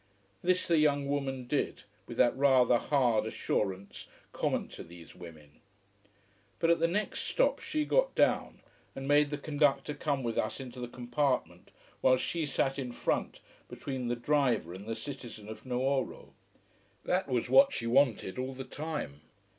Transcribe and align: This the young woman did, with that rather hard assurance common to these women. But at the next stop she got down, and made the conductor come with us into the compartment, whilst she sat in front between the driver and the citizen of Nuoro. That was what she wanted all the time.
This 0.41 0.67
the 0.67 0.79
young 0.79 1.07
woman 1.07 1.45
did, 1.45 1.83
with 2.07 2.17
that 2.17 2.35
rather 2.35 2.79
hard 2.79 3.27
assurance 3.27 4.07
common 4.33 4.67
to 4.69 4.83
these 4.83 5.13
women. 5.13 5.59
But 6.57 6.71
at 6.71 6.79
the 6.79 6.87
next 6.87 7.19
stop 7.21 7.59
she 7.59 7.85
got 7.85 8.15
down, 8.15 8.61
and 8.95 9.07
made 9.07 9.29
the 9.29 9.37
conductor 9.37 9.93
come 9.93 10.23
with 10.23 10.39
us 10.39 10.59
into 10.59 10.79
the 10.79 10.87
compartment, 10.87 11.69
whilst 12.01 12.23
she 12.23 12.47
sat 12.47 12.79
in 12.79 12.91
front 12.91 13.41
between 13.67 14.07
the 14.07 14.15
driver 14.15 14.73
and 14.73 14.87
the 14.87 14.95
citizen 14.95 15.47
of 15.47 15.67
Nuoro. 15.67 16.33
That 17.05 17.27
was 17.27 17.47
what 17.47 17.71
she 17.71 17.85
wanted 17.85 18.39
all 18.39 18.55
the 18.55 18.63
time. 18.63 19.21